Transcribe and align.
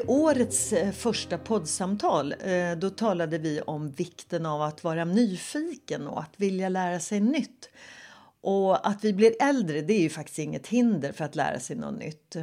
I 0.00 0.06
årets 0.06 0.72
eh, 0.72 0.92
första 0.92 1.38
poddsamtal 1.38 2.34
eh, 2.40 2.72
då 2.78 2.90
talade 2.90 3.38
vi 3.38 3.60
om 3.60 3.90
vikten 3.90 4.46
av 4.46 4.62
att 4.62 4.84
vara 4.84 5.04
nyfiken 5.04 6.06
och 6.06 6.20
att 6.20 6.34
vilja 6.36 6.68
lära 6.68 7.00
sig 7.00 7.20
nytt. 7.20 7.68
Och 8.40 8.88
att 8.88 9.04
vi 9.04 9.12
blir 9.12 9.34
äldre 9.40 9.80
det 9.80 9.94
är 9.94 10.00
ju 10.00 10.10
faktiskt 10.10 10.38
inget 10.38 10.66
hinder 10.66 11.12
för 11.12 11.24
att 11.24 11.34
lära 11.34 11.60
sig 11.60 11.76
något 11.76 11.98
nytt. 11.98 12.36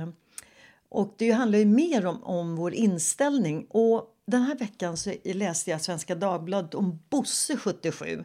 Och 0.90 1.16
det 1.18 1.32
handlar 1.32 1.60
ju 1.60 1.66
mer 1.66 2.06
om, 2.06 2.24
om 2.24 2.56
vår 2.56 2.74
inställning. 2.74 3.68
Och 3.70 4.16
den 4.26 4.42
här 4.42 4.56
veckan 4.56 4.98
så 4.98 5.14
läste 5.24 5.72
jag 5.72 5.82
Svenska 5.82 6.16
Dagbladet 6.16 6.76
om 6.76 7.00
Bosse 7.10 7.58
77. 7.58 8.24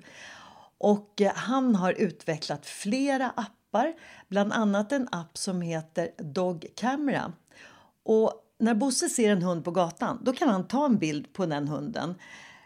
Och 0.79 1.21
eh, 1.21 1.33
han 1.35 1.75
har 1.75 1.93
utvecklat 1.93 2.67
flera 2.67 3.31
appar, 3.31 3.95
bland 4.29 4.53
annat 4.53 4.93
en 4.93 5.09
app 5.13 5.39
som 5.39 5.61
heter 5.61 6.11
Dog 6.19 6.67
Camera. 6.77 7.33
Och 8.05 8.33
när 8.63 8.75
Bosse 8.75 9.09
ser 9.09 9.31
en 9.31 9.43
hund 9.43 9.65
på 9.65 9.71
gatan 9.71 10.19
då 10.23 10.33
kan 10.33 10.49
han 10.49 10.69
ta 10.69 10.85
en 10.87 10.99
bild 10.99 11.33
på 11.33 11.47
den 11.47 11.69
hunden 11.69 12.15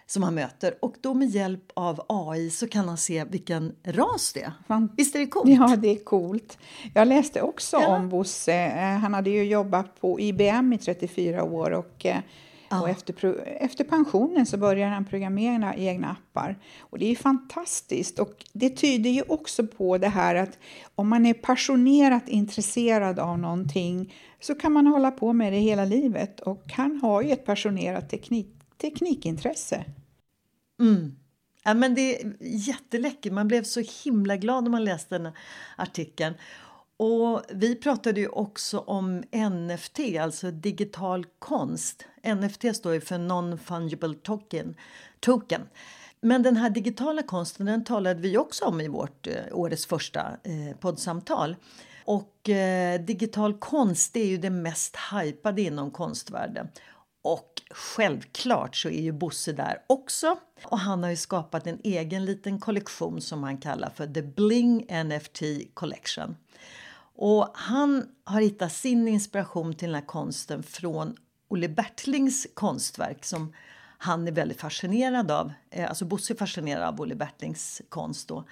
som 0.06 0.22
han 0.22 0.34
möter 0.34 0.75
och 0.83 0.94
då 1.00 1.14
med 1.14 1.28
hjälp 1.28 1.62
av 1.75 2.05
AI 2.08 2.50
så 2.50 2.69
kan 2.69 2.88
han 2.88 2.97
se 2.97 3.25
vilken 3.25 3.75
ras 3.84 4.33
det 4.33 4.42
är. 4.42 4.53
Fan. 4.69 4.88
Visst 4.97 5.14
är 5.14 5.19
det 5.19 5.27
coolt? 5.27 5.50
Ja, 5.50 5.77
det 5.77 5.88
är 5.88 6.05
coolt. 6.05 6.58
Jag 6.94 7.08
läste 7.08 7.41
också 7.42 7.77
Ja. 7.77 7.97
om 7.97 8.08
Bosse. 8.08 8.55
Eh, 8.55 8.98
Han 8.98 9.14
hade 9.14 9.30
ju 9.30 9.44
jobbat 9.44 10.00
på 10.00 10.20
IBM 10.20 10.72
i 10.72 10.78
34 10.78 11.42
år 11.44 11.70
och, 11.70 12.06
eh, 12.70 12.83
och 12.83 12.89
efter, 12.89 13.44
efter 13.47 13.84
pensionen 13.84 14.47
så 14.47 14.56
började 14.56 14.94
han 14.94 15.04
programmera 15.04 15.75
egna 15.75 16.10
appar. 16.10 16.59
Och 16.81 16.99
det 16.99 17.10
är 17.10 17.16
fantastiskt 17.16 18.19
och 18.19 18.44
det 18.53 18.71
tyder 18.71 19.10
ju 19.10 19.22
också 19.28 19.66
på 19.66 19.99
det 19.99 20.09
här 20.09 20.34
att 20.34 20.59
om 20.94 21.09
man 21.09 21.27
är 21.27 21.34
passionerat 21.34 22.28
intresserad 22.28 23.19
av 23.19 23.38
någonting 23.38 24.15
så 24.41 24.54
kan 24.54 24.72
man 24.72 24.87
hålla 24.87 25.10
på 25.10 25.32
med 25.32 25.53
det 25.53 25.59
hela 25.59 25.84
livet 25.84 26.41
och 26.41 26.65
han 26.72 27.00
har 27.03 27.22
ju 27.22 27.31
ett 27.31 27.44
passionerat 27.44 28.10
teknik, 28.10 28.47
teknikintresse. 28.81 29.84
Ja, 31.65 31.75
men 31.75 31.94
det 31.94 32.21
är 32.21 32.37
jätteläckert. 32.41 33.33
Man 33.33 33.48
blev 33.48 33.62
så 33.62 33.83
himla 34.04 34.37
glad 34.37 34.65
när 34.65 34.71
man 34.71 34.84
läste 34.84 35.19
den 35.19 35.33
artikeln. 35.77 36.34
Och 36.97 37.43
vi 37.49 37.75
pratade 37.75 38.21
ju 38.21 38.29
också 38.29 38.79
om 38.79 39.25
NFT, 39.33 40.01
alltså 40.21 40.51
digital 40.51 41.27
konst. 41.39 42.05
NFT 42.25 42.77
står 42.77 42.95
ju 42.95 43.01
för 43.01 43.19
non-fungible 43.19 44.15
token. 44.15 44.77
token. 45.21 45.62
Men 46.21 46.43
den 46.43 46.57
här 46.57 46.71
digitala 46.71 47.23
konsten 47.23 47.67
den 47.67 47.84
talade 47.84 48.21
vi 48.21 48.39
också 48.39 48.65
om 48.65 48.81
i 48.81 48.89
vårt 48.89 49.27
eh, 49.27 49.34
årets 49.53 49.87
första 49.87 50.21
eh, 50.21 50.77
poddsamtal. 50.81 51.57
Och 52.05 52.49
eh, 52.49 53.01
digital 53.01 53.55
konst 53.55 54.17
är 54.17 54.25
ju 54.25 54.37
det 54.37 54.51
mest 54.51 54.97
hypade 55.13 55.63
inom 55.63 55.91
konstvärlden. 55.91 56.69
Och 57.23 57.63
självklart 57.71 58.77
så 58.77 58.89
är 58.89 59.03
ju 59.03 59.13
Bosse 59.13 59.53
där 59.53 59.78
också. 59.87 60.39
Och 60.65 60.78
han 60.78 61.03
har 61.03 61.11
ju 61.11 61.17
skapat 61.17 61.67
en 61.67 61.81
egen 61.84 62.25
liten 62.25 62.61
kollektion 62.61 63.21
som 63.21 63.43
han 63.43 63.59
kallar 63.59 63.91
för 63.91 64.07
The 64.07 64.23
Bling 64.23 64.87
NFT 65.05 65.43
Collection. 65.75 66.37
Och 67.19 67.49
han 67.54 68.09
har 68.25 68.41
hittat 68.41 68.72
sin 68.72 69.09
inspiration 69.09 69.75
till 69.75 69.88
den 69.88 69.94
här 69.94 70.06
konsten 70.06 70.62
från 70.62 71.16
Olle 71.49 71.69
Bertlings 71.69 72.47
konstverk 72.54 73.25
som 73.25 73.53
han 73.99 74.28
är 74.28 74.32
väldigt 74.32 74.60
fascinerad 74.60 75.31
av. 75.31 75.53
Eh, 75.71 75.88
alltså 75.88 76.04
Bosse 76.04 76.32
är 76.32 76.37
fascinerad 76.37 76.82
av 76.82 77.00
Olle 77.00 77.15
Bertlings 77.15 77.82
konst 77.88 78.28
då. 78.28 78.44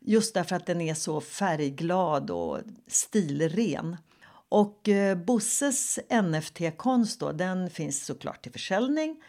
Just 0.00 0.34
därför 0.34 0.56
att 0.56 0.66
den 0.66 0.80
är 0.80 0.94
så 0.94 1.20
färgglad 1.20 2.30
och 2.30 2.58
stilren. 2.86 3.96
Och 4.48 4.88
eh, 4.88 5.16
Bosses 5.16 5.98
NFT-konst 6.22 7.20
då, 7.20 7.32
den 7.32 7.70
finns 7.70 8.06
såklart 8.06 8.42
till 8.42 8.52
försäljning. 8.52 9.22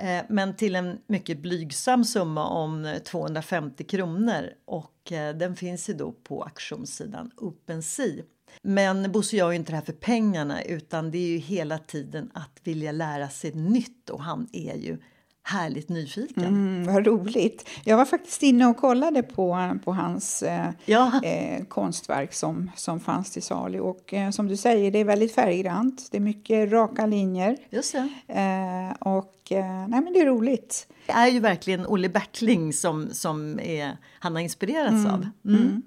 Eh, 0.00 0.24
men 0.28 0.56
till 0.56 0.76
en 0.76 0.98
mycket 1.06 1.38
blygsam 1.38 2.04
summa 2.04 2.48
om 2.48 2.84
eh, 2.84 2.98
250 2.98 3.84
kronor. 3.84 4.50
Och 4.64 5.12
eh, 5.12 5.36
den 5.36 5.56
finns 5.56 5.90
ju 5.90 5.94
då 5.94 6.12
på 6.12 6.42
auktionssidan 6.42 7.30
OpenSea. 7.36 8.24
Men 8.62 9.12
Bosse 9.12 9.36
gör 9.36 9.50
ju 9.50 9.56
inte 9.56 9.72
det 9.72 9.76
här 9.76 9.84
för 9.84 9.92
pengarna 9.92 10.62
utan 10.62 11.10
det 11.10 11.18
är 11.18 11.28
ju 11.28 11.36
hela 11.36 11.78
tiden 11.78 12.30
att 12.34 12.60
vilja 12.64 12.92
lära 12.92 13.28
sig 13.28 13.52
nytt 13.54 14.10
och 14.10 14.22
han 14.22 14.48
är 14.52 14.74
ju 14.74 14.98
härligt 15.42 15.88
nyfiken. 15.88 16.44
Mm, 16.44 16.94
vad 16.94 17.06
roligt. 17.06 17.68
Jag 17.84 17.96
var 17.96 18.04
faktiskt 18.04 18.42
inne 18.42 18.66
och 18.66 18.76
kollade 18.76 19.22
på, 19.22 19.78
på 19.84 19.92
hans 19.92 20.42
eh, 20.42 20.68
Ja. 20.84 21.20
eh, 21.24 21.64
konstverk 21.64 22.32
som, 22.34 22.70
som 22.76 23.00
fanns 23.00 23.30
till 23.30 23.42
salu. 23.42 23.80
Och 23.80 24.14
eh, 24.14 24.30
som 24.30 24.48
du 24.48 24.56
säger, 24.56 24.90
det 24.90 24.98
är 24.98 25.04
väldigt 25.04 25.34
färggrant. 25.34 26.08
Det 26.10 26.16
är 26.16 26.20
mycket 26.20 26.72
raka 26.72 27.06
linjer. 27.06 27.56
Just 27.70 27.92
det. 27.92 28.08
Eh, 28.34 29.08
och 29.12 29.52
eh, 29.52 29.88
nej, 29.88 30.00
men 30.00 30.12
det 30.12 30.20
är 30.20 30.26
roligt. 30.26 30.86
Det 31.06 31.12
är 31.12 31.28
ju 31.28 31.40
verkligen 31.40 31.86
Olle 31.86 32.08
Bertling 32.08 32.72
som, 32.72 33.08
som 33.12 33.60
är, 33.60 33.96
han 34.18 34.34
har 34.34 34.42
inspirerats 34.42 35.06
av. 35.06 35.26
Mm. 35.46 35.82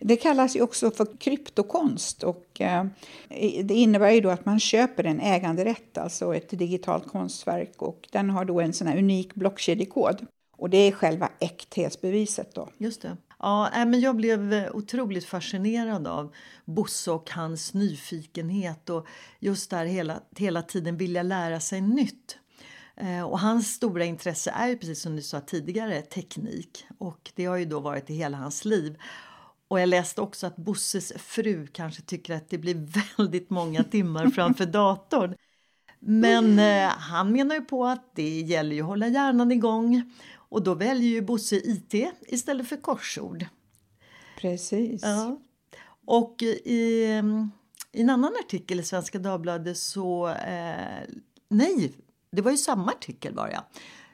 Det 0.00 0.16
kallas 0.16 0.56
ju 0.56 0.62
också 0.62 0.90
för 0.90 1.06
kryptokonst 1.18 2.22
och 2.22 2.60
eh, 2.60 2.84
det 3.62 3.74
innebär 3.74 4.10
ju 4.10 4.20
då 4.20 4.30
att 4.30 4.46
man 4.46 4.60
köper 4.60 5.04
en 5.04 5.20
äganderätt, 5.20 5.98
alltså 5.98 6.34
ett 6.34 6.50
digitalt 6.50 7.06
konstverk 7.06 7.82
och 7.82 8.08
den 8.12 8.30
har 8.30 8.44
då 8.44 8.60
en 8.60 8.72
sån 8.72 8.86
här 8.86 8.98
unik 8.98 9.34
blockkedjekod. 9.34 10.26
Och 10.56 10.70
det 10.70 10.76
är 10.76 10.92
själva 10.92 11.28
äkthetsbeviset 11.38 12.54
då. 12.54 12.68
Just 12.78 13.02
det. 13.02 13.16
Ja, 13.38 13.70
men 13.74 14.00
jag 14.00 14.16
blev 14.16 14.52
eh, 14.52 14.70
otroligt 14.72 15.24
fascinerad 15.24 16.06
av 16.06 16.34
Bosse 16.64 17.10
och 17.10 17.30
hans 17.30 17.74
nyfikenhet 17.74 18.90
och 18.90 19.06
just 19.38 19.70
där 19.70 19.84
hela, 19.84 20.20
hela 20.36 20.62
tiden 20.62 20.96
vilja 20.96 21.22
lära 21.22 21.60
sig 21.60 21.80
nytt. 21.80 22.38
Eh, 22.96 23.22
och 23.22 23.40
hans 23.40 23.74
stora 23.74 24.04
intresse 24.04 24.50
är 24.50 24.68
ju 24.68 24.78
precis 24.78 25.02
som 25.02 25.16
du 25.16 25.22
sa 25.22 25.40
tidigare 25.40 26.02
teknik 26.02 26.84
och 26.98 27.30
det 27.34 27.44
har 27.44 27.56
ju 27.56 27.64
då 27.64 27.80
varit 27.80 28.10
i 28.10 28.14
hela 28.14 28.36
hans 28.36 28.64
liv. 28.64 28.98
Och 29.70 29.80
jag 29.80 29.88
läste 29.88 30.20
också 30.20 30.46
att 30.46 30.56
Bosses 30.56 31.12
fru 31.16 31.66
kanske 31.66 32.02
tycker 32.02 32.34
att 32.34 32.48
det 32.48 32.58
blir 32.58 32.74
väldigt 33.16 33.50
många 33.50 33.84
timmar 33.84 34.30
framför 34.30 34.66
datorn. 34.66 35.34
Men 35.98 36.58
eh, 36.58 36.88
han 36.88 37.32
menar 37.32 37.54
ju 37.54 37.60
på 37.60 37.86
att 37.86 38.14
det 38.14 38.40
gäller 38.40 38.76
ju 38.76 38.82
att 38.82 38.86
hålla 38.86 39.08
hjärnan 39.08 39.52
igång 39.52 40.12
och 40.34 40.62
då 40.62 40.74
väljer 40.74 41.10
ju 41.10 41.22
Bosse 41.22 41.56
IT 41.56 41.94
istället 42.26 42.68
för 42.68 42.76
korsord. 42.76 43.46
Precis. 44.40 45.02
Ja. 45.02 45.40
Och 46.06 46.42
i, 46.64 47.04
mm, 47.04 47.50
i 47.92 48.00
en 48.00 48.10
annan 48.10 48.32
artikel 48.44 48.80
i 48.80 48.82
Svenska 48.82 49.18
Dagbladet 49.18 49.78
så... 49.78 50.28
Eh, 50.28 51.00
nej, 51.48 51.92
det 52.32 52.42
var 52.42 52.50
ju 52.50 52.56
samma 52.56 52.92
artikel 52.92 53.34
bara. 53.34 53.64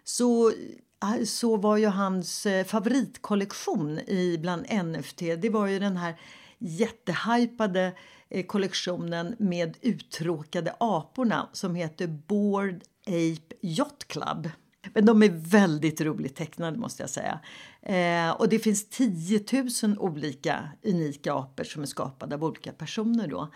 Så 0.04 0.52
Ah, 0.98 1.24
så 1.24 1.56
var 1.56 1.76
ju 1.76 1.86
hans 1.86 2.46
eh, 2.46 2.64
favoritkollektion 2.64 3.98
i 3.98 4.38
bland 4.40 4.66
NFT, 4.84 5.18
det 5.18 5.50
var 5.50 5.66
ju 5.66 5.78
den 5.78 5.96
här 5.96 6.20
jättehypade 6.58 7.92
eh, 8.28 8.46
kollektionen 8.46 9.36
med 9.38 9.76
uttråkade 9.80 10.74
aporna 10.80 11.48
som 11.52 11.74
heter 11.74 12.06
Bored 12.06 12.84
Ape 13.06 13.56
Yacht 13.60 14.08
Club. 14.08 14.50
Men 14.94 15.06
de 15.06 15.22
är 15.22 15.50
väldigt 15.50 16.00
roligt 16.00 16.36
tecknade 16.36 16.78
måste 16.78 17.02
jag 17.02 17.10
säga. 17.10 17.40
Eh, 17.82 18.30
och 18.30 18.48
det 18.48 18.58
finns 18.58 18.88
10 18.88 19.44
000 19.82 19.98
olika 19.98 20.68
unika 20.82 21.34
apor 21.34 21.64
som 21.64 21.82
är 21.82 21.86
skapade 21.86 22.34
av 22.34 22.44
olika 22.44 22.72
personer 22.72 23.28
då. 23.28 23.52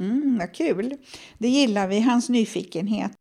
Mm, 0.00 0.38
vad 0.38 0.54
kul! 0.54 0.96
Det 1.38 1.48
gillar 1.48 1.88
vi, 1.88 2.00
hans 2.00 2.28
nyfikenhet. 2.28 3.12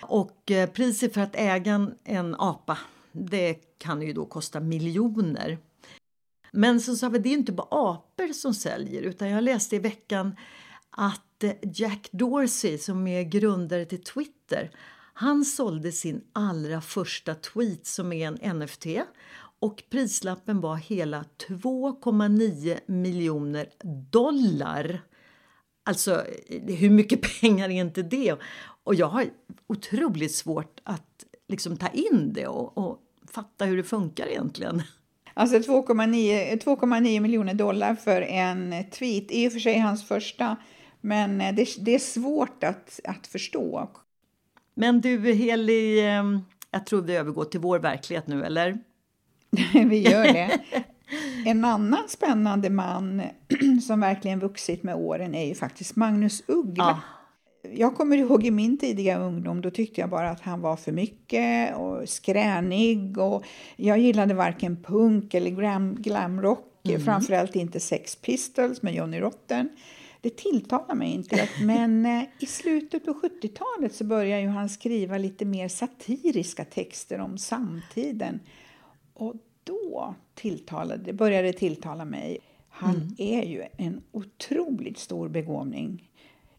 Och 0.00 0.50
eh, 0.50 0.70
priset 0.70 1.14
för 1.14 1.20
att 1.20 1.36
äga 1.36 1.90
en 2.04 2.34
apa, 2.34 2.78
det 3.12 3.54
kan 3.78 4.02
ju 4.02 4.12
då 4.12 4.26
kosta 4.26 4.60
miljoner. 4.60 5.58
Men 6.52 6.80
som 6.80 6.96
sagt, 6.96 7.22
det 7.22 7.28
är 7.28 7.32
inte 7.32 7.52
bara 7.52 7.68
apor 7.70 8.32
som 8.32 8.54
säljer 8.54 9.02
utan 9.02 9.28
jag 9.28 9.44
läste 9.44 9.76
i 9.76 9.78
veckan 9.78 10.36
att 10.90 11.44
eh, 11.44 11.52
Jack 11.62 12.08
Dorsey 12.12 12.78
som 12.78 13.06
är 13.06 13.22
grundare 13.22 13.84
till 13.84 14.02
Twitter 14.02 14.70
han 15.18 15.44
sålde 15.44 15.92
sin 15.92 16.24
allra 16.32 16.80
första 16.80 17.34
tweet 17.34 17.86
som 17.86 18.12
är 18.12 18.26
en 18.26 18.58
NFT 18.58 18.86
och 19.60 19.82
prislappen 19.90 20.60
var 20.60 20.76
hela 20.76 21.24
2,9 21.48 22.78
miljoner 22.86 23.68
dollar. 24.10 25.00
Alltså, 25.86 26.24
hur 26.66 26.90
mycket 26.90 27.20
pengar 27.40 27.68
är 27.68 27.80
inte 27.80 28.02
det? 28.02 28.36
Och 28.84 28.94
jag 28.94 29.06
har 29.06 29.24
otroligt 29.66 30.34
svårt 30.34 30.80
att 30.84 31.24
liksom 31.48 31.76
ta 31.76 31.88
in 31.88 32.32
det 32.32 32.46
och, 32.46 32.78
och 32.78 32.98
fatta 33.30 33.64
hur 33.64 33.76
det 33.76 33.82
funkar 33.82 34.26
egentligen. 34.26 34.82
Alltså 35.34 35.56
2,9 35.56 37.20
miljoner 37.20 37.54
dollar 37.54 37.94
för 37.94 38.22
en 38.22 38.84
tweet, 38.90 39.30
i 39.30 39.48
och 39.48 39.52
för 39.52 39.60
sig 39.60 39.78
hans 39.78 40.08
första, 40.08 40.56
men 41.00 41.38
det, 41.38 41.68
det 41.78 41.94
är 41.94 41.98
svårt 41.98 42.64
att, 42.64 43.00
att 43.04 43.26
förstå. 43.26 43.90
Men 44.74 45.00
du 45.00 45.32
Heli, 45.32 46.00
ehm, 46.00 46.40
jag 46.70 46.86
tror 46.86 47.02
vi 47.02 47.16
övergår 47.16 47.44
till 47.44 47.60
vår 47.60 47.78
verklighet 47.78 48.26
nu, 48.26 48.44
eller? 48.44 48.78
vi 49.88 49.98
gör 49.98 50.24
det. 50.24 50.60
En 51.44 51.64
annan 51.64 52.08
spännande 52.08 52.70
man 52.70 53.22
som 53.86 54.00
verkligen 54.00 54.40
vuxit 54.40 54.82
med 54.82 54.96
åren 54.96 55.34
är 55.34 55.44
ju 55.44 55.54
faktiskt 55.54 55.96
Magnus 55.96 56.42
Uggla. 56.46 56.84
Ah. 56.84 57.00
Jag 57.72 57.96
kommer 57.96 58.16
ihåg 58.16 58.44
i 58.44 58.50
min 58.50 58.78
tidiga 58.78 59.18
ungdom, 59.18 59.60
då 59.60 59.70
tyckte 59.70 60.00
jag 60.00 60.10
bara 60.10 60.30
att 60.30 60.40
han 60.40 60.60
var 60.60 60.76
för 60.76 60.92
mycket 60.92 61.76
och 61.76 62.08
skränig 62.08 63.18
och 63.18 63.44
jag 63.76 63.98
gillade 63.98 64.34
varken 64.34 64.82
punk 64.82 65.34
eller 65.34 65.50
glam, 65.50 65.94
glamrock, 65.94 66.88
mm. 66.88 67.00
framförallt 67.00 67.56
inte 67.56 67.80
Sex 67.80 68.16
Pistols 68.16 68.82
med 68.82 68.94
Johnny 68.94 69.20
Rotten. 69.20 69.68
Det 70.20 70.36
tilltalar 70.36 70.94
mig 70.94 71.12
inte. 71.12 71.48
Men 71.62 72.06
eh, 72.06 72.22
i 72.38 72.46
slutet 72.46 73.04
på 73.04 73.12
70-talet 73.12 73.94
så 73.94 74.04
började 74.04 74.42
ju 74.42 74.48
han 74.48 74.68
skriva 74.68 75.18
lite 75.18 75.44
mer 75.44 75.68
satiriska 75.68 76.64
texter 76.64 77.20
om 77.20 77.38
samtiden. 77.38 78.40
Och 79.14 79.34
då 79.66 80.14
tilltalade, 80.34 81.12
började 81.12 81.52
tilltala 81.52 82.04
mig. 82.04 82.38
Han 82.68 82.94
mm. 82.94 83.14
är 83.18 83.42
ju 83.42 83.62
en 83.76 84.02
otroligt 84.12 84.98
stor 84.98 85.28
begåvning. 85.28 86.10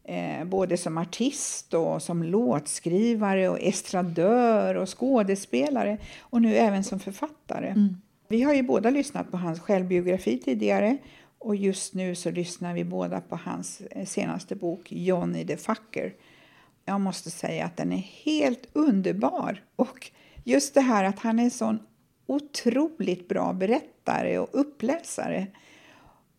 Eh, 0.04 0.44
både 0.44 0.76
som 0.76 0.98
artist 0.98 1.74
och 1.74 2.02
som 2.02 2.22
låtskrivare 2.22 3.48
och 3.48 3.58
estradör 3.60 4.74
och 4.74 4.98
skådespelare 4.98 5.98
och 6.20 6.42
nu 6.42 6.54
även 6.54 6.84
som 6.84 7.00
författare. 7.00 7.68
Mm. 7.68 7.96
Vi 8.28 8.42
har 8.42 8.54
ju 8.54 8.62
båda 8.62 8.90
lyssnat 8.90 9.30
på 9.30 9.36
hans 9.36 9.60
självbiografi 9.60 10.38
tidigare 10.38 10.98
och 11.38 11.56
just 11.56 11.94
nu 11.94 12.14
så 12.14 12.30
lyssnar 12.30 12.74
vi 12.74 12.84
båda 12.84 13.20
på 13.20 13.36
hans 13.36 13.80
eh, 13.80 14.06
senaste 14.06 14.56
bok 14.56 14.92
Johnny 14.92 15.46
the 15.46 15.56
Fucker. 15.56 16.14
Jag 16.84 17.00
måste 17.00 17.30
säga 17.30 17.64
att 17.64 17.76
den 17.76 17.92
är 17.92 18.06
helt 18.24 18.68
underbar. 18.72 19.62
Och 19.76 20.10
just 20.44 20.74
det 20.74 20.80
här 20.80 21.04
att 21.04 21.18
han 21.18 21.38
är 21.38 21.44
en 21.44 21.50
sån 21.50 21.78
otroligt 22.28 23.28
bra 23.28 23.52
berättare 23.52 24.38
och 24.38 24.48
uppläsare. 24.52 25.46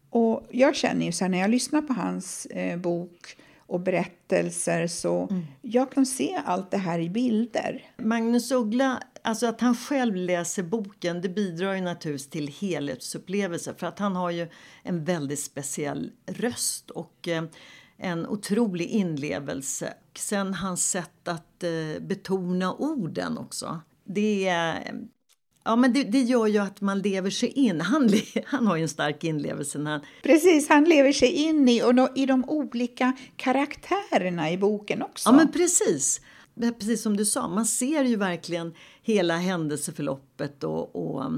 Och 0.10 0.48
jag 0.52 0.76
känner 0.76 1.06
ju 1.06 1.12
så 1.12 1.24
här, 1.24 1.30
när 1.30 1.40
jag 1.40 1.50
lyssnar 1.50 1.82
på 1.82 1.94
hans 1.94 2.46
eh, 2.46 2.78
bok 2.78 3.38
och 3.58 3.80
berättelser 3.80 4.88
så 4.88 5.28
mm. 5.32 5.46
jag 5.62 5.92
kan 5.92 6.06
se 6.06 6.42
allt 6.46 6.72
det 6.72 6.78
här 6.78 7.00
i 7.00 7.10
bilder. 7.10 7.92
Magnus 7.98 8.52
Uggla, 8.52 9.04
alltså 9.22 9.48
att 9.48 9.62
han 9.62 9.76
själv 9.76 10.16
läser 10.16 10.64
boken 10.64 11.22
det 11.22 11.30
bidrar 11.30 11.74
ju 11.74 11.82
naturligtvis 11.82 12.30
till 12.30 12.48
helhetsupplevelser 12.48 13.74
för 13.78 13.88
att 13.88 14.00
han 14.00 14.16
har 14.16 14.32
ju 14.32 14.48
en 14.84 15.04
väldigt 15.04 15.40
speciell 15.40 16.12
röst 16.26 16.90
och 16.90 17.28
eh, 17.28 17.44
en 17.98 18.28
otrolig 18.28 18.86
inlevelse. 18.86 19.94
Sen 20.18 20.54
hans 20.54 20.90
sätt 20.90 21.28
att 21.28 21.64
eh, 21.64 22.02
betona 22.02 22.74
orden 22.74 23.38
också. 23.38 23.80
Det 24.04 24.48
är 24.48 24.94
Ja, 25.70 25.76
men 25.76 25.94
det, 25.94 26.04
det, 26.04 26.22
gör 26.22 26.48
ju 26.48 26.58
att 26.58 26.82
man 26.82 27.00
lever 27.00 27.30
sig 27.30 27.50
in. 27.50 27.82
Han, 27.82 28.10
han 28.46 28.68
har 28.68 28.76
ju 28.76 28.82
en 28.82 28.90
stark 28.90 29.24
inlevelse. 29.24 29.80
Han... 29.80 30.02
Precis, 30.24 30.70
han 30.70 30.84
lever 30.84 31.12
sig 31.12 31.32
in 31.32 31.70
i, 31.70 31.84
och 31.84 31.96
då, 31.96 32.10
i 32.16 32.26
de 32.26 32.50
olika 32.50 33.14
karaktärerna 33.36 34.52
i 34.52 34.58
boken 34.58 35.02
också. 35.02 35.30
Ja, 35.30 35.36
men 35.36 35.52
precis. 35.52 36.22
Precis 36.80 37.02
som 37.02 37.18
du 37.18 37.26
sa, 37.26 37.48
man 37.48 37.66
ser 37.66 38.04
ju 38.04 38.16
verkligen 38.16 38.74
hela 39.02 39.38
händelseförloppet 39.38 40.64
och, 40.64 40.96
och 40.96 41.32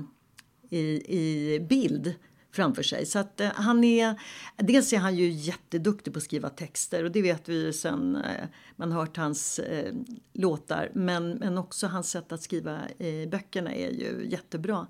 i, 0.69 0.79
i 1.17 1.59
bild 1.69 2.13
framför 2.51 2.83
sig. 2.83 3.05
Så 3.05 3.19
att, 3.19 3.41
eh, 3.41 3.49
han 3.53 3.83
är, 3.83 4.21
dels 4.57 4.93
är 4.93 4.97
han 4.97 5.15
ju 5.15 5.29
jätteduktig 5.29 6.13
på 6.13 6.17
att 6.17 6.23
skriva 6.23 6.49
texter 6.49 7.03
och 7.03 7.11
det 7.11 7.21
vet 7.21 7.49
vi 7.49 7.65
ju 7.65 7.73
sen 7.73 8.15
eh, 8.15 8.47
man 8.75 8.91
hört 8.91 9.17
hans 9.17 9.59
eh, 9.59 9.93
låtar. 10.33 10.91
Men, 10.93 11.29
men 11.31 11.57
också 11.57 11.87
hans 11.87 12.09
sätt 12.09 12.31
att 12.31 12.41
skriva 12.41 12.79
eh, 12.99 13.29
böckerna 13.29 13.73
är 13.73 13.91
ju 13.91 14.27
jättebra. 14.29 14.87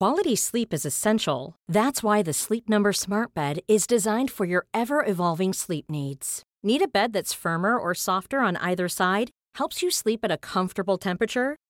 Quality 0.00 0.36
sleep 0.36 0.72
is 0.72 0.86
essential. 0.86 1.56
That's 1.72 2.04
why 2.04 2.22
the 2.22 2.32
Sleep 2.32 2.68
Number 2.68 2.92
smart 2.92 3.34
bed 3.34 3.58
is 3.66 3.84
designed 3.84 4.30
for 4.30 4.46
your 4.46 4.64
ever 4.72 5.04
evolving 5.04 5.52
sleep 5.52 5.90
needs. 5.90 6.42
Need 6.62 6.82
a 6.82 6.88
bed 6.88 7.12
that's 7.12 7.34
firmer 7.34 7.76
or 7.76 7.94
softer 7.94 8.38
on 8.38 8.56
either 8.58 8.88
side? 8.88 9.30
Helps 9.58 9.82
you 9.82 9.90
sleep 9.90 10.20
at 10.24 10.30
a 10.30 10.38
comfortable 10.38 10.98
temperature? 10.98 11.56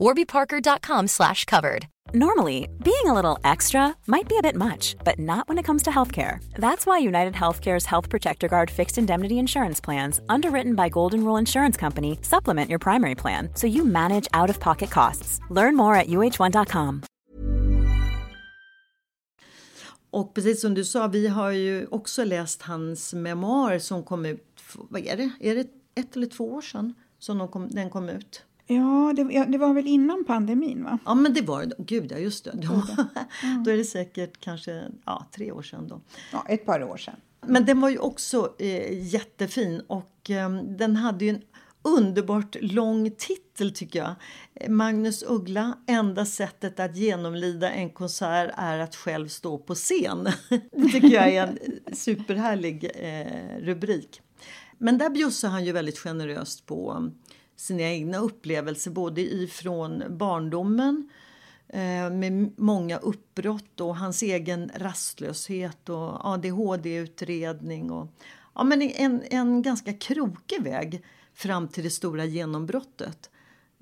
warbyparker.com/covered. 0.00 1.86
Normally, 2.12 2.68
being 2.84 3.06
a 3.06 3.14
little 3.14 3.38
extra 3.42 3.96
might 4.06 4.28
be 4.28 4.36
a 4.38 4.42
bit 4.42 4.54
much, 4.54 4.94
but 5.04 5.18
not 5.18 5.48
when 5.48 5.58
it 5.58 5.64
comes 5.66 5.82
to 5.82 5.90
healthcare. 5.90 6.38
That's 6.58 6.86
why 6.86 6.98
United 6.98 7.34
Healthcare's 7.34 7.86
Health 7.86 8.08
Protector 8.08 8.46
Guard 8.48 8.70
fixed 8.70 8.98
indemnity 8.98 9.38
insurance 9.38 9.80
plans, 9.80 10.20
underwritten 10.28 10.74
by 10.74 10.88
Golden 10.90 11.24
Rule 11.24 11.40
Insurance 11.40 11.76
Company, 11.76 12.18
supplement 12.22 12.70
your 12.70 12.78
primary 12.78 13.14
plan 13.14 13.48
so 13.54 13.66
you 13.66 13.84
manage 13.84 14.28
out 14.32 14.50
of 14.50 14.60
pocket 14.60 14.90
costs. 14.90 15.40
Learn 15.50 15.76
more 15.76 15.96
at 15.96 16.06
uh1.com. 16.06 17.02
Och 20.10 20.34
precis 20.34 20.60
som 20.60 20.74
du 20.74 20.84
sa, 20.84 21.06
vi 21.06 21.26
har 21.26 21.50
ju 21.50 21.86
också 21.86 22.24
läst 22.24 22.62
hans 22.62 23.14
memoar 23.14 23.78
som 23.78 24.04
kom 24.04 24.26
ut, 24.26 24.60
vad 24.74 25.06
är 25.06 25.16
det, 25.16 25.30
är 25.40 25.54
det 25.54 25.66
ett 25.94 26.16
eller 26.16 26.26
två 26.26 26.52
år 26.52 26.60
sedan 26.60 26.94
som 27.18 27.38
de 27.38 27.48
kom, 27.48 27.70
den 27.70 27.90
kom 27.90 28.08
ut? 28.08 28.44
Ja, 28.66 29.12
det, 29.16 29.44
det 29.44 29.58
var 29.58 29.74
väl 29.74 29.86
innan 29.86 30.24
pandemin 30.24 30.84
va? 30.84 30.98
Ja, 31.04 31.14
men 31.14 31.34
det 31.34 31.42
var 31.42 31.64
det. 31.64 31.74
Gud, 31.78 32.12
ja 32.12 32.18
just 32.18 32.44
det. 32.44 32.50
Då, 32.54 32.68
då 33.64 33.70
är 33.70 33.76
det 33.76 33.84
säkert 33.84 34.40
kanske 34.40 34.82
ja, 35.04 35.26
tre 35.36 35.52
år 35.52 35.62
sedan 35.62 35.88
då. 35.88 36.00
Ja, 36.32 36.44
ett 36.48 36.66
par 36.66 36.82
år 36.82 36.96
sedan. 36.96 37.16
Men 37.46 37.64
den 37.64 37.80
var 37.80 37.88
ju 37.88 37.98
också 37.98 38.54
eh, 38.58 39.06
jättefin 39.06 39.82
och 39.86 40.30
eh, 40.30 40.50
den 40.62 40.96
hade 40.96 41.24
ju 41.24 41.30
en 41.30 41.42
underbart 41.82 42.56
lång 42.60 43.10
titel 43.10 43.72
tycker 43.74 43.98
jag. 43.98 44.14
Magnus 44.70 45.24
Uggla, 45.26 45.78
enda 45.86 46.26
sättet 46.26 46.80
att 46.80 46.96
genomlida 46.96 47.70
en 47.70 47.90
konsert 47.90 48.50
är 48.56 48.78
att 48.78 48.96
själv 48.96 49.28
stå 49.28 49.58
på 49.58 49.74
scen. 49.74 50.28
Det 50.72 50.88
tycker 50.92 51.08
jag 51.08 51.28
är 51.34 51.46
en 51.46 51.58
superhärlig 51.94 52.90
eh, 52.94 53.58
rubrik. 53.58 54.20
Men 54.78 54.98
där 54.98 55.10
bjussar 55.10 55.48
han 55.48 55.64
ju 55.64 55.72
väldigt 55.72 55.98
generöst 55.98 56.66
på 56.66 57.10
sina 57.56 57.82
egna 57.82 58.18
upplevelser 58.18 58.90
både 58.90 59.20
ifrån 59.20 60.02
barndomen 60.08 61.08
eh, 61.68 62.10
med 62.10 62.52
många 62.56 62.98
uppbrott 62.98 63.80
och 63.80 63.96
hans 63.96 64.22
egen 64.22 64.70
rastlöshet 64.76 65.88
och 65.88 66.26
ADHD-utredning. 66.26 67.90
Och, 67.90 68.08
ja, 68.54 68.64
men 68.64 68.82
en, 68.82 69.22
en 69.30 69.62
ganska 69.62 69.92
krokig 69.92 70.62
väg 70.62 71.04
fram 71.34 71.68
till 71.68 71.84
det 71.84 71.90
stora 71.90 72.24
genombrottet. 72.24 73.30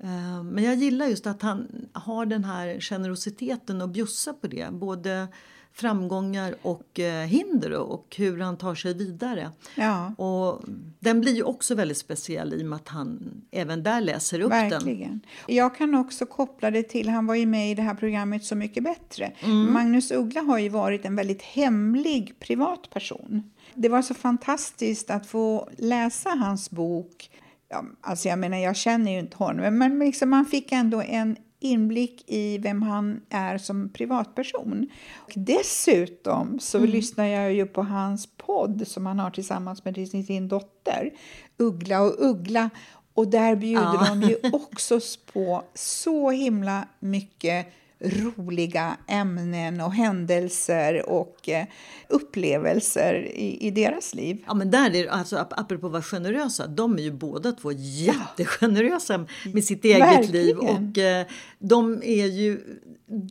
Eh, 0.03 0.43
men 0.43 0.63
jag 0.63 0.75
gillar 0.75 1.07
just 1.07 1.27
att 1.27 1.41
han 1.41 1.89
har 1.93 2.25
den 2.25 2.43
här 2.43 2.79
generositeten 2.79 3.81
och 3.81 3.89
bjussar 3.89 4.33
på 4.33 4.47
det. 4.47 4.67
Både 4.71 5.27
framgångar 5.73 6.55
och 6.61 6.99
eh, 6.99 7.25
hinder 7.25 7.73
och 7.73 8.15
hur 8.17 8.39
han 8.39 8.57
tar 8.57 8.75
sig 8.75 8.93
vidare. 8.93 9.51
Ja. 9.75 10.13
Och 10.17 10.61
den 10.99 11.21
blir 11.21 11.33
ju 11.35 11.43
också 11.43 11.75
väldigt 11.75 11.97
speciell 11.97 12.53
i 12.53 12.63
och 12.63 12.67
med 12.67 12.75
att 12.75 12.87
han 12.87 13.41
även 13.51 13.83
där 13.83 14.01
läser 14.01 14.39
upp 14.39 14.51
Verkligen. 14.51 15.09
den. 15.09 15.21
Jag 15.47 15.75
kan 15.75 15.95
också 15.95 16.25
koppla 16.25 16.71
det 16.71 16.83
till, 16.83 17.09
han 17.09 17.25
var 17.25 17.35
ju 17.35 17.45
med 17.45 17.71
i 17.71 17.75
det 17.75 17.81
här 17.81 17.95
programmet 17.95 18.45
Så 18.45 18.55
mycket 18.55 18.83
bättre. 18.83 19.31
Mm. 19.39 19.73
Magnus 19.73 20.11
Uggla 20.11 20.41
har 20.41 20.59
ju 20.59 20.69
varit 20.69 21.05
en 21.05 21.15
väldigt 21.15 21.41
hemlig 21.41 22.39
privatperson. 22.39 23.51
Det 23.73 23.89
var 23.89 24.01
så 24.01 24.13
fantastiskt 24.13 25.09
att 25.09 25.27
få 25.27 25.69
läsa 25.77 26.29
hans 26.29 26.69
bok 26.71 27.29
Ja, 27.69 27.85
alltså 28.01 28.27
jag 28.27 28.39
menar, 28.39 28.57
jag 28.57 28.75
känner 28.75 29.11
ju 29.11 29.19
inte 29.19 29.37
honom, 29.37 29.77
men 29.77 29.99
liksom 29.99 30.29
man 30.29 30.45
fick 30.45 30.71
ändå 30.71 31.01
en 31.01 31.37
inblick 31.63 32.23
i 32.27 32.57
vem 32.57 32.81
han 32.81 33.21
är 33.29 33.57
som 33.57 33.89
privatperson. 33.89 34.87
Och 35.15 35.31
dessutom 35.35 36.59
så 36.59 36.77
mm. 36.77 36.89
lyssnar 36.89 37.25
jag 37.25 37.53
ju 37.53 37.65
på 37.65 37.83
hans 37.83 38.27
podd 38.37 38.87
som 38.87 39.05
han 39.05 39.19
har 39.19 39.29
tillsammans 39.29 39.85
med 39.85 40.09
sin 40.09 40.47
dotter 40.47 41.11
Uggla 41.57 42.01
och 42.01 42.15
Uggla. 42.17 42.69
Och 43.13 43.27
där 43.27 43.55
bjuder 43.55 43.81
ja. 43.81 44.07
de 44.09 44.21
ju 44.21 44.37
också 44.53 44.99
på 45.33 45.63
så 45.73 46.31
himla 46.31 46.87
mycket 46.99 47.67
roliga 48.03 48.97
ämnen 49.07 49.81
och 49.81 49.93
händelser 49.93 51.09
och 51.09 51.49
eh, 51.49 51.65
upplevelser 52.09 53.13
i, 53.13 53.67
i, 53.67 53.71
deras 53.71 54.15
liv. 54.15 54.43
Ja, 54.47 54.53
men 54.53 54.71
där 54.71 54.95
är 54.95 55.07
alltså, 55.07 55.47
apropå 55.49 55.85
att 55.85 55.91
vara 55.91 56.01
generösa, 56.01 56.67
de 56.67 56.97
är 56.97 57.03
ju 57.03 57.11
båda 57.11 57.51
två 57.51 57.71
jättegenerösa 57.71 59.25
med 59.53 59.63
sitt 59.63 59.85
eget 59.85 60.01
Verkligen. 60.01 60.45
liv 60.45 60.57
och 60.57 60.97
eh, 60.97 61.25
de 61.59 62.03
är 62.03 62.25
ju 62.25 62.59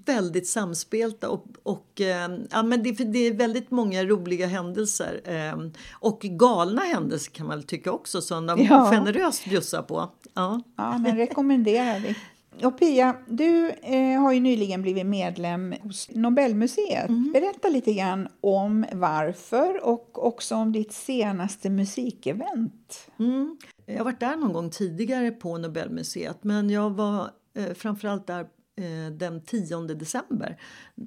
väldigt 0.04 0.48
samspelta 0.48 1.28
och, 1.28 1.44
och 1.62 2.00
eh, 2.00 2.38
ja, 2.50 2.62
men 2.62 2.82
det, 2.82 2.92
det, 2.92 3.18
är 3.18 3.34
väldigt 3.34 3.70
många 3.70 4.04
roliga 4.04 4.46
händelser 4.46 5.20
eh, 5.24 5.70
och 5.92 6.20
galna 6.20 6.82
händelser 6.82 7.32
kan 7.32 7.46
man 7.46 7.62
tycka 7.62 7.92
också 7.92 8.22
som 8.22 8.46
de 8.46 8.62
ja. 8.62 8.90
generöst 8.90 9.44
bjussar 9.44 9.82
på. 9.82 10.10
Ja, 10.34 10.62
ja 10.76 10.98
men 10.98 11.16
rekommenderar 11.16 12.00
vi. 12.00 12.16
Och 12.64 12.78
Pia, 12.78 13.16
du 13.26 13.70
eh, 13.70 14.20
har 14.20 14.32
ju 14.32 14.40
nyligen 14.40 14.82
blivit 14.82 15.06
medlem 15.06 15.74
hos 15.82 16.10
Nobelmuseet. 16.10 17.08
Mm. 17.08 17.32
Berätta 17.32 17.68
lite 17.68 17.92
grann 17.92 18.28
om 18.40 18.86
varför 18.92 19.86
och 19.86 20.26
också 20.26 20.54
om 20.54 20.72
ditt 20.72 20.92
senaste 20.92 21.70
musikevent. 21.70 23.10
Mm. 23.18 23.56
Jag 23.86 23.98
har 23.98 24.04
varit 24.04 24.20
där 24.20 24.36
någon 24.36 24.52
gång 24.52 24.70
tidigare 24.70 25.30
på 25.30 25.58
Nobelmuseet 25.58 26.44
men 26.44 26.70
jag 26.70 26.90
var 26.90 27.30
eh, 27.56 27.74
framförallt 27.74 28.26
där 28.26 28.40
eh, 28.76 29.12
den 29.12 29.44
10 29.44 29.80
december 29.80 30.60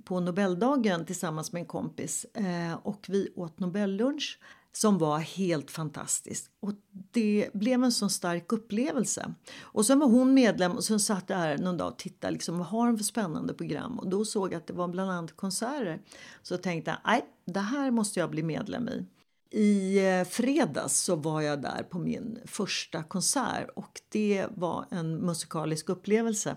på 0.06 0.20
Nobeldagen 0.20 1.06
tillsammans 1.06 1.54
med 1.54 1.60
en 1.60 1.66
kompis 1.66 2.26
eh, 2.34 2.80
och 2.84 3.06
vi 3.10 3.34
åt 3.36 3.60
Nobellunch 3.60 4.40
som 4.78 4.98
var 4.98 5.20
helt 5.20 5.72
fantastisk. 5.72 6.52
Och 6.60 6.72
det 7.12 7.50
blev 7.54 7.84
en 7.84 7.92
sån 7.92 8.10
stark 8.10 8.52
upplevelse. 8.52 9.34
Och 9.62 9.86
sen 9.86 10.00
var 10.00 10.08
hon 10.08 10.34
medlem 10.34 10.72
och 10.72 10.84
sen 10.84 11.00
satt 11.00 11.30
jag 11.30 11.38
här 11.38 11.58
någon 11.58 11.78
dag 11.78 11.92
och 11.92 11.98
tittade 11.98 12.34
liksom, 12.34 12.58
vad 12.58 12.68
har 12.68 12.88
de 12.88 12.98
för 12.98 13.04
spännande 13.04 13.54
program 13.54 14.00
och 14.00 14.08
då 14.08 14.26
såg 14.26 14.54
jag 14.54 14.58
att 14.58 14.68
det 14.68 14.74
var 14.74 14.88
bland 14.88 15.12
annat 15.12 15.36
konserter. 15.36 16.02
Så 16.42 16.58
tänkte 16.58 16.92
jag, 16.92 17.00
nej, 17.06 17.26
det 17.46 17.60
här 17.60 17.92
måste 17.92 18.20
jag 18.20 18.30
bli 18.30 18.44
medlem 18.44 18.90
i. 18.90 19.06
I 19.50 19.98
eh, 20.08 20.24
fredags 20.24 20.98
så 20.98 21.16
var 21.16 21.42
jag 21.42 21.62
där 21.62 21.84
på 21.84 22.00
min 22.00 22.40
första 22.46 23.04
konsert 23.04 23.70
och 23.76 24.02
det 24.10 24.46
var 24.56 24.86
en 24.92 25.18
musikalisk 25.18 25.90
upplevelse. 25.90 26.56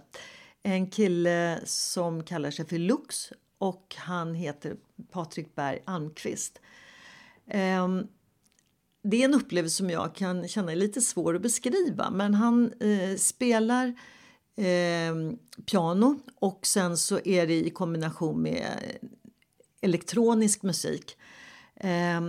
En 0.62 0.90
kille 0.90 1.60
som 1.64 2.25
kallar 2.25 2.50
sig 2.50 2.66
för 2.66 2.78
Lux 2.78 3.32
och 3.58 3.94
han 3.98 4.34
heter 4.34 4.76
Patrik 5.10 5.54
Berg 5.54 5.82
Almqvist. 5.84 6.60
Ehm, 7.50 8.07
det 9.02 9.21
är 9.21 9.25
en 9.25 9.35
upplevelse 9.35 9.76
som 9.76 9.90
jag 9.90 10.14
kan 10.14 10.49
känna 10.49 10.73
är 10.73 10.76
lite 10.76 11.00
svår 11.00 11.37
att 11.37 11.43
beskriva 11.43 12.11
men 12.11 12.35
han 12.35 12.73
eh, 12.81 13.17
spelar 13.17 13.87
eh, 14.57 15.14
piano 15.67 16.19
och 16.35 16.67
sen 16.67 16.97
så 16.97 17.21
är 17.25 17.47
det 17.47 17.67
i 17.67 17.71
kombination 17.71 18.43
med 18.43 18.67
elektronisk 19.81 20.62
musik. 20.62 21.17
Eh, 21.76 22.21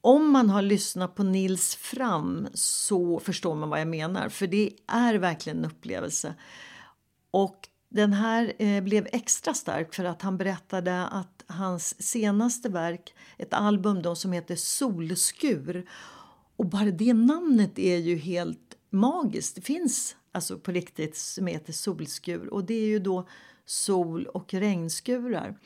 om 0.00 0.30
man 0.30 0.50
har 0.50 0.62
lyssnat 0.62 1.14
på 1.14 1.22
Nils 1.22 1.74
Fram 1.74 2.48
så 2.54 3.20
förstår 3.20 3.54
man 3.54 3.68
vad 3.68 3.80
jag 3.80 3.88
menar 3.88 4.28
för 4.28 4.46
det 4.46 4.70
är 4.86 5.14
verkligen 5.14 5.58
en 5.58 5.70
upplevelse. 5.70 6.34
Och 7.30 7.68
den 7.88 8.12
här 8.12 8.52
eh, 8.58 8.82
blev 8.82 9.08
extra 9.12 9.54
stark 9.54 9.94
för 9.94 10.04
att 10.04 10.22
han 10.22 10.36
berättade 10.36 11.06
att 11.06 11.39
hans 11.50 12.02
senaste 12.02 12.68
verk, 12.68 13.14
ett 13.38 13.54
album 13.54 14.02
då 14.02 14.14
som 14.14 14.32
heter 14.32 14.56
Solskur. 14.56 15.88
Och 16.56 16.66
bara 16.66 16.90
det 16.90 17.14
namnet 17.14 17.78
är 17.78 17.96
ju 17.96 18.16
helt 18.16 18.76
magiskt. 18.90 19.54
Det 19.54 19.60
finns 19.60 20.16
alltså 20.32 20.58
på 20.58 20.72
riktigt 20.72 21.16
som 21.16 21.46
heter 21.46 21.72
Solskur 21.72 22.46
och 22.48 22.64
det 22.64 22.74
är 22.74 22.86
ju 22.86 22.98
då 22.98 23.28
sol 23.64 24.26
och 24.26 24.54
regnskurar. 24.54 25.58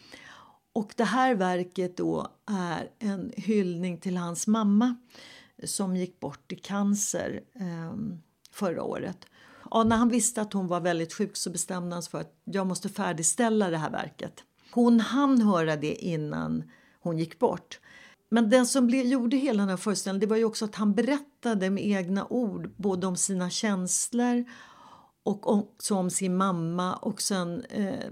Och 0.72 0.94
det 0.96 1.04
här 1.04 1.34
verket 1.34 1.96
då 1.96 2.28
är 2.46 2.90
en 2.98 3.32
hyllning 3.36 3.98
till 3.98 4.16
hans 4.16 4.46
mamma 4.46 4.96
som 5.64 5.96
gick 5.96 6.20
bort 6.20 6.52
i 6.52 6.56
cancer 6.56 7.42
eh, 7.54 7.94
förra 8.50 8.82
året. 8.82 9.26
Ja, 9.70 9.84
när 9.84 9.96
han 9.96 10.08
visste 10.08 10.42
att 10.42 10.52
hon 10.52 10.66
var 10.66 10.80
väldigt 10.80 11.12
sjuk 11.14 11.36
så 11.36 11.50
bestämde 11.50 11.94
han 11.94 12.02
sig 12.02 12.10
för 12.10 12.20
att 12.20 12.34
jag 12.44 12.66
måste 12.66 12.88
färdigställa 12.88 13.70
det 13.70 13.78
här 13.78 13.90
verket. 13.90 14.44
Hon 14.74 15.00
hann 15.00 15.40
höra 15.40 15.76
det 15.76 15.94
innan 15.94 16.70
hon 17.00 17.18
gick 17.18 17.38
bort. 17.38 17.80
Men 18.28 18.50
den 18.50 18.66
som 18.66 18.86
blev, 18.86 19.06
gjorde 19.06 19.36
hela 19.36 19.62
den 19.62 19.68
här 19.68 19.76
föreställningen 19.76 20.20
det 20.20 20.26
var 20.26 20.36
ju 20.36 20.44
också 20.44 20.64
att 20.64 20.74
han 20.74 20.94
berättade 20.94 21.70
med 21.70 21.86
egna 21.86 22.26
ord 22.26 22.70
både 22.76 23.06
om 23.06 23.16
sina 23.16 23.50
känslor 23.50 24.44
och 25.22 25.52
också 25.52 25.94
om 25.94 26.10
sin 26.10 26.36
mamma 26.36 26.94
och 26.94 27.22
sen 27.22 27.64
eh, 27.64 28.10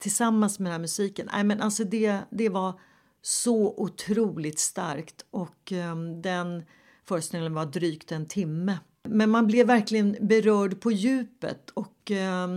tillsammans 0.00 0.58
med 0.58 0.66
den 0.66 0.72
här 0.72 0.80
musiken. 0.80 1.28
Nej, 1.32 1.44
men 1.44 1.60
alltså 1.60 1.84
det, 1.84 2.18
det 2.30 2.48
var 2.48 2.80
så 3.22 3.74
otroligt 3.76 4.58
starkt 4.58 5.24
och 5.30 5.72
eh, 5.72 5.96
den 6.22 6.64
föreställningen 7.04 7.54
var 7.54 7.66
drygt 7.66 8.12
en 8.12 8.26
timme. 8.26 8.78
Men 9.08 9.30
man 9.30 9.46
blev 9.46 9.66
verkligen 9.66 10.16
berörd 10.20 10.80
på 10.80 10.92
djupet 10.92 11.70
och 11.70 12.10
eh, 12.10 12.48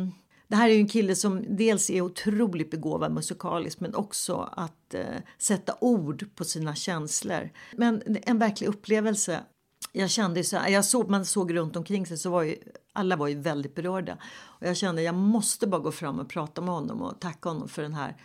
det 0.47 0.55
här 0.55 0.69
är 0.69 0.79
en 0.79 0.87
kille 0.87 1.15
som 1.15 1.57
dels 1.57 1.89
är 1.89 2.01
otroligt 2.01 2.71
begåvad 2.71 3.11
musikaliskt 3.11 3.81
men 3.81 3.95
också 3.95 4.49
att 4.51 4.93
eh, 4.93 5.05
sätta 5.37 5.75
ord 5.81 6.25
på 6.35 6.45
sina 6.45 6.75
känslor. 6.75 7.49
Men 7.75 8.17
en 8.23 8.39
verklig 8.39 8.67
upplevelse. 8.67 9.43
Jag 9.91 10.09
kände 10.09 10.43
så 10.43 10.57
här, 10.57 10.69
jag 10.69 10.85
såg, 10.85 11.09
man 11.09 11.25
såg 11.25 11.55
runt 11.55 11.75
omkring 11.75 12.05
sig 12.05 12.17
så 12.17 12.29
var 12.29 12.43
ju, 12.43 12.55
alla 12.93 13.15
var 13.15 13.27
ju 13.27 13.39
väldigt 13.39 13.75
berörda. 13.75 14.17
Och 14.43 14.67
jag 14.67 14.77
kände 14.77 15.01
jag 15.01 15.15
måste 15.15 15.67
bara 15.67 15.81
gå 15.81 15.91
fram 15.91 16.19
och 16.19 16.29
prata 16.29 16.61
med 16.61 16.73
honom 16.73 17.01
och 17.01 17.19
tacka 17.19 17.49
honom 17.49 17.69
för 17.69 17.81
den 17.81 17.93
här 17.93 18.15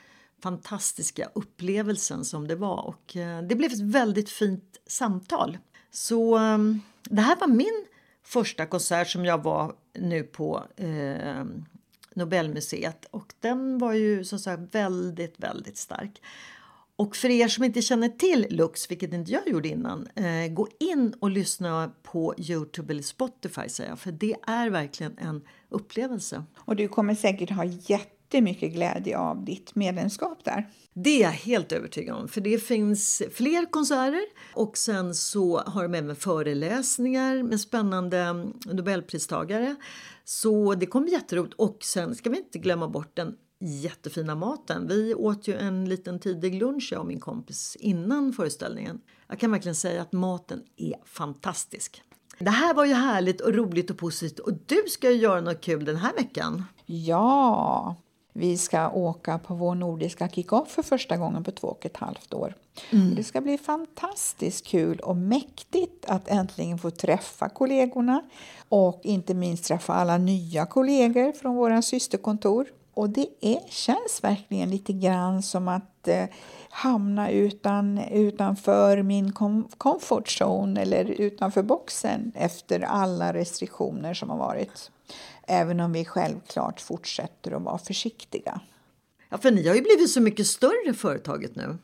fantastiska 0.43 1.31
upplevelsen 1.35 2.25
som 2.25 2.49
det 2.49 2.57
var. 2.57 2.87
Och 2.87 3.17
eh, 3.17 3.43
det 3.43 3.55
blev 3.55 3.73
ett 3.73 3.81
väldigt 3.81 4.31
fint 4.31 4.81
samtal. 4.87 5.59
Så 5.91 6.37
eh, 6.37 6.59
det 7.03 7.23
här 7.23 7.37
var 7.37 7.49
min 7.49 7.87
första 8.23 8.67
konsert 8.67 9.09
som 9.09 9.25
jag 9.25 9.43
var 9.43 9.75
nu 9.95 10.23
på 10.23 10.65
eh, 10.77 11.45
Nobelmuseet 12.15 13.05
och 13.11 13.35
den 13.41 13.79
var 13.79 13.93
ju 13.93 14.25
som 14.25 14.39
sagt 14.39 14.75
väldigt, 14.75 15.35
väldigt 15.41 15.77
stark. 15.77 16.21
Och 16.97 17.17
för 17.17 17.29
er 17.29 17.49
som 17.49 17.65
inte 17.65 17.83
känner 17.83 18.09
till 18.09 18.47
Lux, 18.51 18.91
vilket 18.91 19.13
inte 19.13 19.33
jag 19.33 19.49
gjorde 19.49 19.69
innan, 19.69 20.09
eh, 20.15 20.53
gå 20.53 20.69
in 20.81 21.15
och 21.21 21.31
lyssna 21.31 21.91
på 22.03 22.35
Youtube 22.39 22.93
eller 22.93 23.03
Spotify 23.03 23.69
säger 23.69 23.91
jag, 23.91 23.99
för 23.99 24.13
det 24.13 24.37
är 24.47 24.71
verkligen 24.71 25.19
en 25.19 25.43
upplevelse. 25.69 26.45
Och 26.57 26.77
du 26.77 26.89
kommer 26.89 27.15
säkert 27.15 27.51
ha 27.51 27.65
jättemycket 27.65 28.73
glädje 28.73 29.19
av 29.19 29.45
ditt 29.45 29.75
medlemskap 29.75 30.45
där. 30.45 30.71
Det 30.95 31.11
är 31.11 31.21
jag 31.21 31.31
helt 31.31 31.73
övertygad 31.73 32.17
om, 32.17 32.29
för 32.29 32.41
det 32.41 32.59
finns 32.59 33.23
fler 33.33 33.71
konserter 33.71 34.25
och 34.55 34.79
sen 34.79 35.15
så 35.15 35.59
har 35.59 35.83
de 35.83 35.95
även 35.95 36.17
föreläsningar 36.17 37.43
med 37.43 37.61
spännande 37.61 38.47
nobelpristagare. 38.67 39.77
Så 40.25 40.75
det 40.75 40.87
kommer 40.87 41.05
bli 41.05 41.13
jätteroligt 41.13 41.55
och 41.55 41.79
sen 41.81 42.15
ska 42.15 42.31
vi 42.31 42.37
inte 42.37 42.59
glömma 42.59 42.89
bort 42.89 43.17
den 43.17 43.37
jättefina 43.61 44.35
maten. 44.35 44.89
Vi 44.89 45.15
åt 45.15 45.49
ju 45.49 45.55
en 45.55 45.89
liten 45.89 46.19
tidig 46.19 46.61
lunch 46.61 46.89
jag 46.93 47.01
och 47.01 47.07
min 47.07 47.21
kompis 47.21 47.77
innan 47.81 48.33
föreställningen. 48.33 49.01
Jag 49.29 49.41
kan 49.41 49.51
verkligen 49.51 49.75
säga 49.75 50.03
att 50.03 50.13
maten 50.13 50.63
är 50.77 50.97
fantastisk. 51.05 52.03
Det 52.39 52.51
här 52.51 52.75
var 52.75 52.85
ju 52.85 52.95
härligt 52.95 53.41
och 53.41 53.55
roligt 53.55 53.91
och 53.91 53.99
positivt 53.99 54.39
och 54.39 54.53
du 54.67 54.85
ska 54.89 55.11
ju 55.11 55.17
göra 55.17 55.41
något 55.41 55.61
kul 55.61 55.85
den 55.85 55.97
här 55.97 56.15
veckan. 56.15 56.65
Ja, 56.87 57.97
vi 58.33 58.59
ska 58.59 58.91
åka 58.91 59.39
på 59.39 59.55
vår 59.55 59.75
nordiska 59.75 60.29
kick-off 60.29 60.69
för 60.69 60.83
första 60.83 61.17
gången 61.17 61.45
på 61.45 61.51
två 61.51 61.69
och 61.69 61.87
ett 61.87 61.97
halvt 61.97 62.35
år. 62.35 62.55
Mm. 62.91 63.15
Det 63.15 63.25
ska 63.25 63.41
bli 63.41 63.59
fantastiskt 63.59 64.67
kul 64.67 65.01
och 65.01 65.17
mäktigt 65.17 66.05
att 66.09 66.29
äntligen 66.29 66.79
få 66.79 66.91
träffa 66.91 67.49
kollegorna 67.49 68.23
och 68.69 69.01
inte 69.03 69.35
minst 69.35 69.65
träffa 69.65 69.95
alla 69.95 70.19
nya 70.19 70.67
kollegor 70.67 71.33
från 71.33 71.57
våra 71.57 71.83
systerkontor. 71.83 72.67
Och 72.95 73.11
det 73.11 73.27
är, 73.41 73.61
känns 73.69 74.21
verkligen 74.23 74.71
lite 74.71 74.93
grann 74.93 75.43
som 75.43 75.69
att 75.69 76.09
eh, 76.09 76.25
hamna 76.71 77.31
utan, 77.31 77.99
utanför 77.99 79.03
min 79.03 79.33
com 79.33 79.69
comfort 79.79 80.41
zone 80.41 80.83
eller 80.83 81.05
utanför 81.05 81.63
boxen 81.63 82.33
efter 82.35 82.81
alla 82.81 83.33
restriktioner 83.33 84.15
som 84.15 84.31
har 84.31 84.39
varit. 84.39 84.91
Även 85.53 85.81
om 85.81 85.93
vi 85.93 86.05
självklart 86.05 86.81
fortsätter 86.81 87.53
att 87.53 87.63
vara 87.63 87.79
försiktiga. 87.79 88.61
Ja, 89.29 89.39
för 89.39 89.51
ni 89.51 89.69
har 89.69 89.75
ju 89.75 89.83
blivit 89.83 90.11
så 90.11 90.21
mycket 90.21 90.47
större 90.47 90.95
företaget 90.95 91.57
nu. 91.57 91.79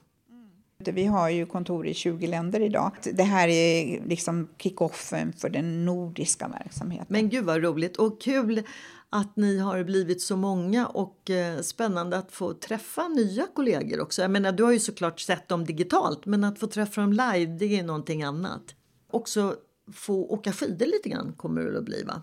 Vi 0.79 1.05
har 1.05 1.29
ju 1.29 1.47
kontor 1.47 1.87
i 1.87 1.95
20 1.95 2.27
länder 2.27 2.61
idag. 2.61 2.93
Det 3.13 3.23
här 3.23 3.49
är 3.49 4.03
liksom 4.07 4.49
kick-offen 4.59 5.33
för 5.33 5.49
den 5.49 5.85
nordiska 5.85 6.49
verksamheten. 6.49 7.07
Men 7.09 7.29
gud 7.29 7.45
vad 7.45 7.63
roligt 7.63 7.97
och 7.97 8.21
kul 8.21 8.63
att 9.11 9.37
ni 9.37 9.59
har 9.59 9.85
blivit 9.85 10.23
så 10.23 10.37
många 10.37 10.87
och 10.87 11.31
eh, 11.31 11.61
spännande 11.61 12.19
att 12.19 12.33
få 12.33 12.55
träffa 12.55 13.09
nya 13.09 13.47
kollegor 13.55 14.01
också. 14.01 14.23
Jag 14.23 14.31
menar, 14.31 14.53
du 14.53 14.65
har 14.65 14.73
ju 14.73 14.81
såklart 14.81 15.21
sett 15.21 15.49
dem 15.49 15.65
digitalt, 15.65 16.27
men 16.27 16.45
att 16.45 16.59
få 16.59 16.67
träffa 16.67 17.01
dem 17.01 17.13
live, 17.13 17.47
det 17.47 17.79
är 17.79 17.83
någonting 17.83 18.23
annat. 18.23 18.63
Också 19.11 19.57
få 19.93 20.15
åka 20.15 20.53
skidor 20.53 20.87
lite 20.87 21.09
grann 21.09 21.33
kommer 21.33 21.63
det 21.63 21.79
att 21.79 21.85
bli 21.85 22.03
va? 22.03 22.23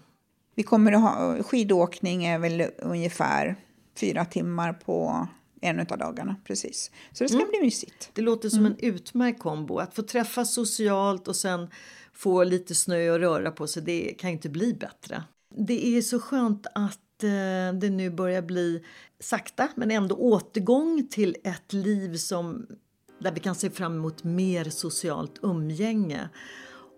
Vi 0.55 0.63
kommer 0.63 0.91
att 0.91 1.01
ha 1.01 1.43
skidåkning 1.43 2.25
är 2.25 2.39
väl 2.39 2.65
ungefär 2.77 3.55
fyra 3.95 4.25
timmar 4.25 4.73
på 4.73 5.27
en 5.61 5.79
av 5.79 5.97
dagarna. 5.97 6.35
precis. 6.43 6.91
Så 7.11 7.23
det 7.23 7.27
ska 7.27 7.37
mm. 7.37 7.49
bli 7.49 7.61
mysigt. 7.61 8.09
Det 8.13 8.21
låter 8.21 8.49
som 8.49 8.59
mm. 8.59 8.71
en 8.71 8.85
utmärkt 8.85 9.39
kombo. 9.39 9.77
Att 9.77 9.95
få 9.95 10.01
träffas 10.01 10.53
socialt 10.53 11.27
och 11.27 11.35
sen 11.35 11.67
få 12.13 12.43
lite 12.43 12.75
snö 12.75 13.11
och 13.11 13.19
röra 13.19 13.51
på 13.51 13.67
sig, 13.67 13.83
det 13.83 14.15
kan 14.17 14.29
inte 14.29 14.49
bli 14.49 14.73
bättre. 14.73 15.23
Det 15.55 15.97
är 15.97 16.01
så 16.01 16.19
skönt 16.19 16.67
att 16.75 17.23
eh, 17.23 17.79
det 17.79 17.89
nu 17.89 18.09
börjar 18.09 18.41
bli 18.41 18.83
sakta 19.19 19.67
men 19.75 19.91
ändå 19.91 20.15
återgång 20.15 21.07
till 21.11 21.35
ett 21.43 21.73
liv 21.73 22.17
som, 22.17 22.67
där 23.19 23.31
vi 23.31 23.39
kan 23.39 23.55
se 23.55 23.69
fram 23.69 23.95
emot 23.95 24.23
mer 24.23 24.69
socialt 24.69 25.39
umgänge. 25.41 26.29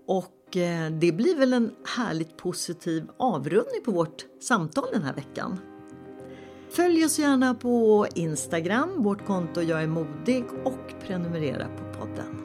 Och 0.07 0.34
och 0.47 0.57
eh, 0.57 0.91
det 0.91 1.11
blir 1.11 1.35
väl 1.35 1.53
en 1.53 1.71
härligt 1.97 2.37
positiv 2.37 3.09
avrundning 3.17 3.83
på 3.85 3.91
vårt 3.91 4.25
samtal 4.41 4.85
den 4.93 5.03
här 5.03 5.13
veckan. 5.13 5.59
Följ 6.69 7.05
oss 7.05 7.19
gärna 7.19 7.53
på 7.53 8.07
Instagram, 8.15 9.03
vårt 9.03 9.25
konto 9.25 9.61
Jag 9.61 9.83
är 9.83 9.87
modig 9.87 10.45
och 10.63 10.93
prenumerera 11.07 11.67
på 11.67 11.99
podden. 11.99 12.44